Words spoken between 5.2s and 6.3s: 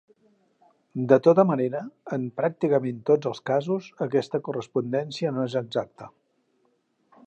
no és exacta.